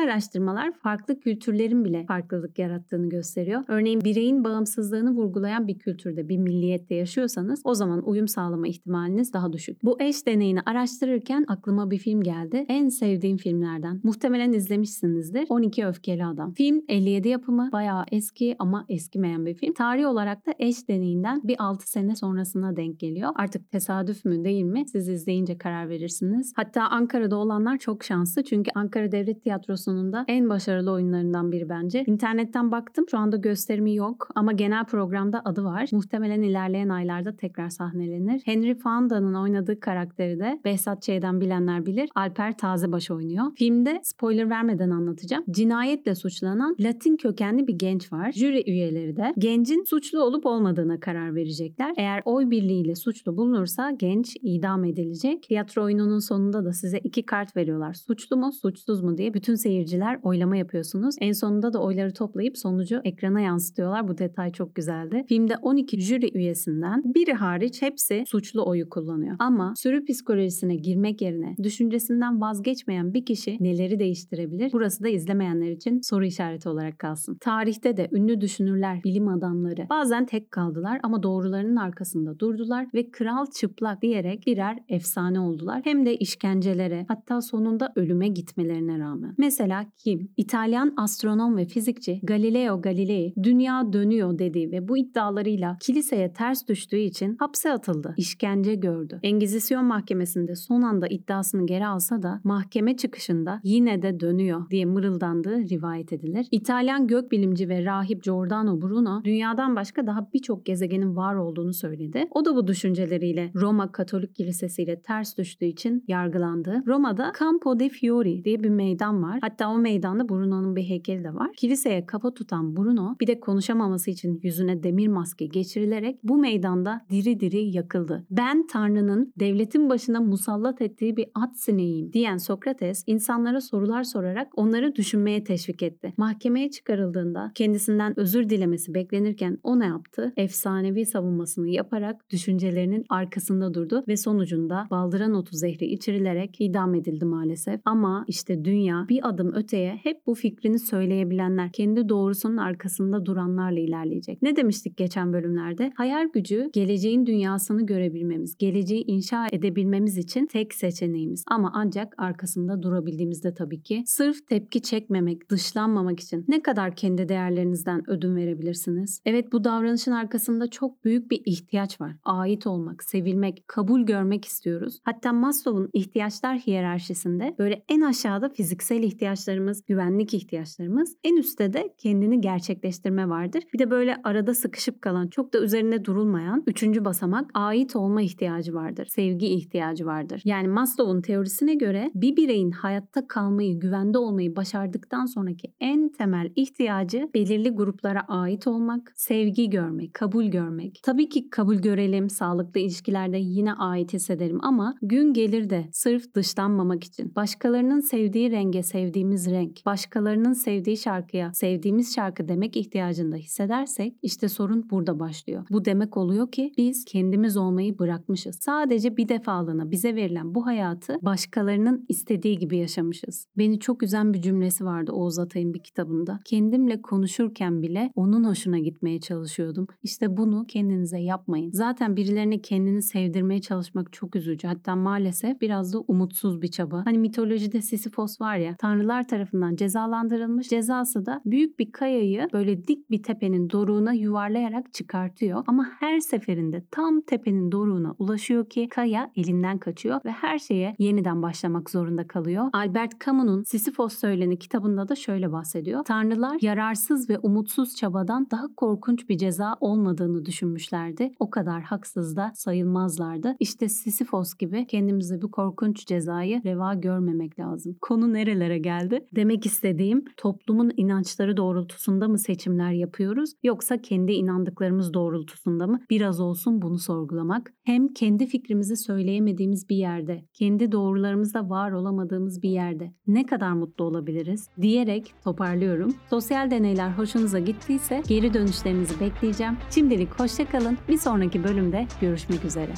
araştırmalar 0.00 0.72
farklı 0.72 1.20
kültürlerin 1.20 1.84
bile 1.84 2.04
farklılık 2.08 2.58
yarattığını 2.58 3.08
gösteriyor. 3.08 3.64
Örneğin 3.68 4.00
bireyin 4.00 4.44
bağımsızlığını 4.44 5.10
vurgulayan 5.10 5.68
bir 5.68 5.78
kültürde, 5.78 6.28
bir 6.28 6.38
milliyette 6.38 6.94
yaşıyorsanız 6.94 7.60
o 7.64 7.74
zaman 7.74 8.08
uyum 8.08 8.28
sağlama 8.28 8.68
ihtimaliniz 8.68 9.32
daha 9.32 9.52
düşük. 9.52 9.84
Bu 9.84 10.00
eş 10.00 10.26
deneyini 10.26 10.60
araştırırken 10.66 11.44
aklıma 11.48 11.90
bir 11.90 11.98
film 11.98 12.22
geldi. 12.22 12.64
En 12.68 12.88
sevdiğim 12.88 13.36
filmlerden. 13.36 14.00
Muhtemelen 14.04 14.25
izlemişsinizdir. 14.34 15.46
12 15.48 15.86
Öfkeli 15.86 16.24
Adam. 16.26 16.52
Film 16.52 16.82
57 16.88 17.28
yapımı, 17.28 17.68
bayağı 17.72 18.04
eski 18.12 18.56
ama 18.58 18.84
eskimeyen 18.88 19.46
bir 19.46 19.54
film. 19.54 19.72
Tarih 19.72 20.06
olarak 20.06 20.46
da 20.46 20.54
eş 20.58 20.88
deneyinden 20.88 21.40
bir 21.44 21.56
6 21.58 21.90
sene 21.90 22.16
sonrasına 22.16 22.76
denk 22.76 23.00
geliyor. 23.00 23.30
Artık 23.36 23.70
tesadüf 23.70 24.24
mü 24.24 24.44
değil 24.44 24.64
mi? 24.64 24.84
Siz 24.88 25.08
izleyince 25.08 25.58
karar 25.58 25.88
verirsiniz. 25.88 26.52
Hatta 26.56 26.88
Ankara'da 26.88 27.36
olanlar 27.36 27.78
çok 27.78 28.04
şanslı 28.04 28.44
çünkü 28.44 28.70
Ankara 28.74 29.12
Devlet 29.12 29.42
Tiyatrosu'nun 29.42 30.12
da 30.12 30.24
en 30.28 30.48
başarılı 30.48 30.92
oyunlarından 30.92 31.52
biri 31.52 31.68
bence. 31.68 32.04
İnternetten 32.06 32.72
baktım. 32.72 33.04
Şu 33.10 33.18
anda 33.18 33.36
gösterimi 33.36 33.94
yok 33.94 34.28
ama 34.34 34.52
genel 34.52 34.84
programda 34.84 35.42
adı 35.44 35.64
var. 35.64 35.88
Muhtemelen 35.92 36.42
ilerleyen 36.42 36.88
aylarda 36.88 37.36
tekrar 37.36 37.68
sahnelenir. 37.68 38.42
Henry 38.44 38.74
Fonda'nın 38.78 39.34
oynadığı 39.34 39.80
karakteri 39.80 40.38
de 40.38 40.60
Behzat 40.64 41.02
Ç'den 41.02 41.40
bilenler 41.40 41.86
bilir. 41.86 42.08
Alper 42.14 42.56
Tazebaş 42.58 43.10
oynuyor. 43.10 43.44
Filmde 43.56 44.00
spoiler 44.16 44.50
vermeden 44.50 44.90
anlatacağım. 44.90 45.44
Cinayetle 45.50 46.14
suçlanan 46.14 46.76
Latin 46.80 47.16
kökenli 47.16 47.66
bir 47.66 47.74
genç 47.74 48.12
var. 48.12 48.32
Jüri 48.32 48.70
üyeleri 48.70 49.16
de 49.16 49.32
gencin 49.38 49.84
suçlu 49.84 50.22
olup 50.22 50.46
olmadığına 50.46 51.00
karar 51.00 51.34
verecekler. 51.34 51.94
Eğer 51.96 52.22
oy 52.24 52.50
birliğiyle 52.50 52.94
suçlu 52.94 53.36
bulunursa 53.36 53.90
genç 53.90 54.36
idam 54.42 54.84
edilecek. 54.84 55.42
Tiyatro 55.42 55.84
oyununun 55.84 56.18
sonunda 56.18 56.64
da 56.64 56.72
size 56.72 56.98
iki 56.98 57.22
kart 57.22 57.56
veriyorlar. 57.56 57.94
Suçlu 57.94 58.36
mu, 58.36 58.52
suçsuz 58.52 59.02
mu 59.02 59.18
diye 59.18 59.34
bütün 59.34 59.54
seyirciler 59.54 60.18
oylama 60.22 60.56
yapıyorsunuz. 60.56 61.14
En 61.20 61.32
sonunda 61.32 61.72
da 61.72 61.82
oyları 61.82 62.12
toplayıp 62.12 62.58
sonucu 62.58 63.00
ekrana 63.04 63.40
yansıtıyorlar. 63.40 64.08
Bu 64.08 64.18
detay 64.18 64.52
çok 64.52 64.74
güzeldi. 64.74 65.24
Filmde 65.28 65.56
12 65.62 66.00
jüri 66.00 66.30
üyesinden 66.38 67.02
biri 67.04 67.32
hariç 67.32 67.82
hepsi 67.82 68.24
suçlu 68.26 68.66
oyu 68.66 68.88
kullanıyor. 68.88 69.36
Ama 69.38 69.74
sürü 69.76 70.04
psikolojisine 70.04 70.76
girmek 70.76 71.22
yerine 71.22 71.56
düşüncesinden 71.62 72.40
vazgeçmeyen 72.40 73.14
bir 73.14 73.24
kişi 73.24 73.56
neleri 73.60 74.05
değiştirebilir? 74.06 74.70
Burası 74.72 75.04
da 75.04 75.08
izlemeyenler 75.08 75.70
için 75.70 76.00
soru 76.02 76.24
işareti 76.24 76.68
olarak 76.68 76.98
kalsın. 76.98 77.36
Tarihte 77.40 77.96
de 77.96 78.08
ünlü 78.12 78.40
düşünürler, 78.40 79.00
bilim 79.04 79.28
adamları 79.28 79.86
bazen 79.90 80.26
tek 80.26 80.50
kaldılar 80.50 81.00
ama 81.02 81.22
doğrularının 81.22 81.76
arkasında 81.76 82.38
durdular 82.38 82.86
ve 82.94 83.10
kral 83.10 83.46
çıplak 83.60 84.02
diyerek 84.02 84.46
birer 84.46 84.78
efsane 84.88 85.40
oldular. 85.40 85.80
Hem 85.84 86.06
de 86.06 86.16
işkencelere 86.16 87.04
hatta 87.08 87.40
sonunda 87.40 87.92
ölüme 87.96 88.28
gitmelerine 88.28 88.98
rağmen. 88.98 89.34
Mesela 89.38 89.86
kim? 89.96 90.28
İtalyan 90.36 90.94
astronom 90.96 91.56
ve 91.56 91.64
fizikçi 91.64 92.20
Galileo 92.22 92.82
Galilei 92.82 93.34
dünya 93.42 93.92
dönüyor 93.92 94.38
dediği 94.38 94.70
ve 94.72 94.88
bu 94.88 94.98
iddialarıyla 94.98 95.76
kiliseye 95.80 96.32
ters 96.32 96.68
düştüğü 96.68 96.96
için 96.98 97.36
hapse 97.38 97.72
atıldı. 97.72 98.14
İşkence 98.16 98.74
gördü. 98.74 99.20
Engizisyon 99.22 99.84
mahkemesinde 99.84 100.56
son 100.56 100.82
anda 100.82 101.06
iddiasını 101.08 101.66
geri 101.66 101.86
alsa 101.86 102.22
da 102.22 102.40
mahkeme 102.44 102.96
çıkışında 102.96 103.60
yine 103.64 103.95
de 104.02 104.20
dönüyor 104.20 104.70
diye 104.70 104.84
mırıldandığı 104.84 105.58
rivayet 105.58 106.12
edilir. 106.12 106.48
İtalyan 106.50 107.06
gökbilimci 107.06 107.68
ve 107.68 107.84
rahip 107.84 108.22
Giordano 108.22 108.82
Bruno 108.82 109.24
dünyadan 109.24 109.76
başka 109.76 110.06
daha 110.06 110.28
birçok 110.34 110.66
gezegenin 110.66 111.16
var 111.16 111.34
olduğunu 111.34 111.72
söyledi. 111.72 112.28
O 112.30 112.44
da 112.44 112.56
bu 112.56 112.66
düşünceleriyle 112.66 113.50
Roma 113.54 113.92
Katolik 113.92 114.34
Kilisesi 114.34 114.82
ile 114.82 115.00
ters 115.00 115.38
düştüğü 115.38 115.66
için 115.66 116.04
yargılandı. 116.08 116.82
Roma'da 116.86 117.32
Campo 117.40 117.78
dei 117.78 117.88
Fiori 117.88 118.44
diye 118.44 118.62
bir 118.62 118.70
meydan 118.70 119.22
var. 119.22 119.38
Hatta 119.40 119.68
o 119.70 119.78
meydanda 119.78 120.28
Bruno'nun 120.28 120.76
bir 120.76 120.82
heykeli 120.82 121.24
de 121.24 121.34
var. 121.34 121.50
Kiliseye 121.56 122.06
kafa 122.06 122.34
tutan 122.34 122.76
Bruno 122.76 123.16
bir 123.20 123.26
de 123.26 123.40
konuşamaması 123.40 124.10
için 124.10 124.40
yüzüne 124.42 124.82
demir 124.82 125.08
maske 125.08 125.46
geçirilerek 125.46 126.18
bu 126.22 126.36
meydanda 126.36 127.00
diri 127.10 127.40
diri 127.40 127.76
yakıldı. 127.76 128.26
Ben 128.30 128.66
Tanrı'nın 128.66 129.32
devletin 129.40 129.90
başına 129.90 130.20
musallat 130.20 130.80
ettiği 130.80 131.16
bir 131.16 131.26
at 131.34 131.56
sineğiyim 131.58 132.12
diyen 132.12 132.36
Sokrates 132.36 133.04
insanlara 133.06 133.60
sorular 133.86 134.04
sorarak 134.04 134.48
onları 134.56 134.94
düşünmeye 134.94 135.44
teşvik 135.44 135.82
etti. 135.82 136.12
Mahkemeye 136.16 136.70
çıkarıldığında 136.70 137.52
kendisinden 137.54 138.20
özür 138.20 138.48
dilemesi 138.48 138.94
beklenirken 138.94 139.58
o 139.62 139.78
ne 139.78 139.86
yaptı? 139.86 140.32
Efsanevi 140.36 141.06
savunmasını 141.06 141.68
yaparak 141.68 142.30
düşüncelerinin 142.30 143.04
arkasında 143.08 143.74
durdu 143.74 144.04
ve 144.08 144.16
sonucunda 144.16 144.86
baldıran 144.90 145.34
otu 145.34 145.56
zehri 145.56 145.84
içirilerek 145.84 146.56
idam 146.58 146.94
edildi 146.94 147.24
maalesef. 147.24 147.80
Ama 147.84 148.24
işte 148.28 148.64
dünya 148.64 149.06
bir 149.08 149.28
adım 149.28 149.52
öteye 149.54 150.00
hep 150.02 150.26
bu 150.26 150.34
fikrini 150.34 150.78
söyleyebilenler, 150.78 151.72
kendi 151.72 152.08
doğrusunun 152.08 152.56
arkasında 152.56 153.26
duranlarla 153.26 153.80
ilerleyecek. 153.80 154.42
Ne 154.42 154.56
demiştik 154.56 154.96
geçen 154.96 155.32
bölümlerde? 155.32 155.92
Hayal 155.96 156.28
gücü 156.34 156.70
geleceğin 156.72 157.26
dünyasını 157.26 157.86
görebilmemiz, 157.86 158.56
geleceği 158.56 159.04
inşa 159.06 159.46
edebilmemiz 159.52 160.18
için 160.18 160.46
tek 160.46 160.74
seçeneğimiz. 160.74 161.44
Ama 161.50 161.70
ancak 161.74 162.14
arkasında 162.18 162.82
durabildiğimizde 162.82 163.54
tabii 163.54 163.75
ki. 163.82 164.02
Sırf 164.06 164.46
tepki 164.46 164.82
çekmemek, 164.82 165.50
dışlanmamak 165.50 166.20
için 166.20 166.44
ne 166.48 166.62
kadar 166.62 166.96
kendi 166.96 167.28
değerlerinizden 167.28 168.10
ödün 168.10 168.36
verebilirsiniz? 168.36 169.20
Evet 169.24 169.52
bu 169.52 169.64
davranışın 169.64 170.12
arkasında 170.12 170.70
çok 170.70 171.04
büyük 171.04 171.30
bir 171.30 171.42
ihtiyaç 171.44 172.00
var. 172.00 172.16
Ait 172.24 172.66
olmak, 172.66 173.04
sevilmek, 173.04 173.64
kabul 173.66 174.00
görmek 174.00 174.44
istiyoruz. 174.44 175.00
Hatta 175.04 175.32
Maslow'un 175.32 175.90
ihtiyaçlar 175.92 176.58
hiyerarşisinde 176.58 177.54
böyle 177.58 177.84
en 177.88 178.00
aşağıda 178.00 178.48
fiziksel 178.48 179.02
ihtiyaçlarımız, 179.02 179.84
güvenlik 179.86 180.34
ihtiyaçlarımız, 180.34 181.16
en 181.24 181.36
üstte 181.36 181.72
de 181.72 181.94
kendini 181.98 182.40
gerçekleştirme 182.40 183.28
vardır. 183.28 183.64
Bir 183.74 183.78
de 183.78 183.90
böyle 183.90 184.16
arada 184.24 184.54
sıkışıp 184.54 185.02
kalan, 185.02 185.28
çok 185.28 185.52
da 185.52 185.60
üzerinde 185.60 186.04
durulmayan 186.04 186.62
üçüncü 186.66 187.04
basamak 187.04 187.50
ait 187.54 187.96
olma 187.96 188.22
ihtiyacı 188.22 188.74
vardır. 188.74 189.06
Sevgi 189.06 189.46
ihtiyacı 189.46 190.06
vardır. 190.06 190.42
Yani 190.44 190.68
Maslow'un 190.68 191.20
teorisine 191.20 191.74
göre 191.74 192.10
bir 192.14 192.36
bireyin 192.36 192.70
hayatta 192.70 193.26
kalmayı, 193.56 193.80
güvende 193.80 194.18
olmayı 194.18 194.56
başardıktan 194.56 195.26
sonraki 195.26 195.72
en 195.80 196.08
temel 196.08 196.52
ihtiyacı 196.56 197.30
belirli 197.34 197.70
gruplara 197.70 198.20
ait 198.20 198.66
olmak, 198.66 199.12
sevgi 199.14 199.70
görmek, 199.70 200.14
kabul 200.14 200.44
görmek. 200.44 201.00
Tabii 201.02 201.28
ki 201.28 201.50
kabul 201.50 201.76
görelim, 201.76 202.30
sağlıklı 202.30 202.80
ilişkilerde 202.80 203.38
yine 203.38 203.72
ait 203.72 204.12
hissedelim 204.12 204.58
ama 204.64 204.94
gün 205.02 205.32
gelir 205.32 205.70
de 205.70 205.88
sırf 205.92 206.34
dışlanmamak 206.34 207.04
için 207.04 207.34
başkalarının 207.36 208.00
sevdiği 208.00 208.50
renge 208.50 208.82
sevdiğimiz 208.82 209.50
renk, 209.50 209.86
başkalarının 209.86 210.52
sevdiği 210.52 210.96
şarkıya 210.96 211.50
sevdiğimiz 211.54 212.14
şarkı 212.14 212.48
demek 212.48 212.76
ihtiyacında 212.76 213.36
hissedersek 213.36 214.14
işte 214.22 214.48
sorun 214.48 214.90
burada 214.90 215.20
başlıyor. 215.20 215.66
Bu 215.70 215.84
demek 215.84 216.16
oluyor 216.16 216.50
ki 216.50 216.72
biz 216.78 217.04
kendimiz 217.04 217.56
olmayı 217.56 217.98
bırakmışız. 217.98 218.58
Sadece 218.60 219.16
bir 219.16 219.28
defalığına 219.28 219.90
bize 219.90 220.14
verilen 220.14 220.54
bu 220.54 220.66
hayatı 220.66 221.18
başkalarının 221.22 222.04
istediği 222.08 222.58
gibi 222.58 222.76
yaşamışız. 222.76 223.45
Beni 223.58 223.80
çok 223.80 224.02
üzen 224.02 224.34
bir 224.34 224.42
cümlesi 224.42 224.84
vardı 224.84 225.12
Oğuz 225.12 225.38
Atay'ın 225.38 225.74
bir 225.74 225.78
kitabında. 225.78 226.40
Kendimle 226.44 227.02
konuşurken 227.02 227.82
bile 227.82 228.10
onun 228.14 228.44
hoşuna 228.44 228.78
gitmeye 228.78 229.20
çalışıyordum. 229.20 229.86
İşte 230.02 230.36
bunu 230.36 230.64
kendinize 230.68 231.18
yapmayın. 231.18 231.70
Zaten 231.72 232.16
birilerine 232.16 232.60
kendini 232.60 233.02
sevdirmeye 233.02 233.60
çalışmak 233.60 234.12
çok 234.12 234.36
üzücü. 234.36 234.68
Hatta 234.68 234.96
maalesef 234.96 235.60
biraz 235.60 235.92
da 235.92 236.00
umutsuz 236.00 236.62
bir 236.62 236.68
çaba. 236.68 237.02
Hani 237.06 237.18
mitolojide 237.18 237.82
Sisyphos 237.82 238.40
var 238.40 238.56
ya 238.56 238.76
tanrılar 238.78 239.28
tarafından 239.28 239.76
cezalandırılmış. 239.76 240.68
Cezası 240.68 241.26
da 241.26 241.40
büyük 241.44 241.78
bir 241.78 241.92
kayayı 241.92 242.48
böyle 242.52 242.86
dik 242.86 243.10
bir 243.10 243.22
tepenin 243.22 243.70
doruğuna 243.70 244.12
yuvarlayarak 244.12 244.92
çıkartıyor. 244.92 245.64
Ama 245.66 245.88
her 246.00 246.20
seferinde 246.20 246.84
tam 246.90 247.20
tepenin 247.20 247.72
doruğuna 247.72 248.14
ulaşıyor 248.18 248.68
ki 248.68 248.88
kaya 248.88 249.30
elinden 249.36 249.78
kaçıyor 249.78 250.20
ve 250.24 250.30
her 250.30 250.58
şeye 250.58 250.96
yeniden 250.98 251.42
başlamak 251.42 251.90
zorunda 251.90 252.26
kalıyor. 252.26 252.66
Albert 252.72 253.18
Camus'un 253.36 253.62
Sisyphos 253.62 254.18
Söyleni 254.18 254.58
kitabında 254.58 255.08
da 255.08 255.14
şöyle 255.14 255.52
bahsediyor. 255.52 256.04
Tanrılar 256.04 256.58
yararsız 256.60 257.30
ve 257.30 257.38
umutsuz 257.38 257.96
çabadan 257.96 258.46
daha 258.50 258.66
korkunç 258.76 259.28
bir 259.28 259.38
ceza 259.38 259.76
olmadığını 259.80 260.44
düşünmüşlerdi. 260.44 261.32
O 261.38 261.50
kadar 261.50 261.82
haksız 261.82 262.36
da 262.36 262.52
sayılmazlardı. 262.54 263.56
İşte 263.60 263.88
Sisyphos 263.88 264.54
gibi 264.54 264.86
kendimize 264.86 265.42
bu 265.42 265.50
korkunç 265.50 266.06
cezayı 266.06 266.64
reva 266.64 266.94
görmemek 266.94 267.58
lazım. 267.58 267.96
Konu 268.00 268.32
nerelere 268.32 268.78
geldi? 268.78 269.26
Demek 269.34 269.66
istediğim 269.66 270.24
toplumun 270.36 270.92
inançları 270.96 271.56
doğrultusunda 271.56 272.28
mı 272.28 272.38
seçimler 272.38 272.92
yapıyoruz 272.92 273.52
yoksa 273.62 273.98
kendi 273.98 274.32
inandıklarımız 274.32 275.14
doğrultusunda 275.14 275.86
mı? 275.86 276.00
Biraz 276.10 276.40
olsun 276.40 276.82
bunu 276.82 276.98
sorgulamak. 276.98 277.72
Hem 277.84 278.08
kendi 278.08 278.46
fikrimizi 278.46 278.96
söyleyemediğimiz 278.96 279.88
bir 279.88 279.96
yerde, 279.96 280.44
kendi 280.52 280.92
doğrularımızda 280.92 281.70
var 281.70 281.92
olamadığımız 281.92 282.62
bir 282.62 282.70
yerde 282.70 283.12
ne 283.28 283.46
kadar 283.46 283.72
mutlu 283.72 284.04
olabiliriz 284.04 284.68
diyerek 284.82 285.34
toparlıyorum. 285.44 286.14
Sosyal 286.30 286.70
deneyler 286.70 287.10
hoşunuza 287.10 287.58
gittiyse 287.58 288.22
geri 288.28 288.54
dönüşlerinizi 288.54 289.20
bekleyeceğim. 289.20 289.76
Şimdilik 289.90 290.40
hoşçakalın. 290.40 290.98
Bir 291.08 291.18
sonraki 291.18 291.64
bölümde 291.64 292.06
görüşmek 292.20 292.64
üzere. 292.64 292.92